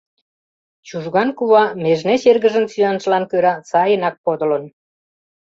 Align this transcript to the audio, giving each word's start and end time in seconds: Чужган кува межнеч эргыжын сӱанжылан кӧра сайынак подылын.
Чужган 0.87 1.29
кува 1.37 1.63
межнеч 1.83 2.21
эргыжын 2.31 2.65
сӱанжылан 2.73 3.23
кӧра 3.31 3.53
сайынак 3.69 4.15
подылын. 4.23 4.63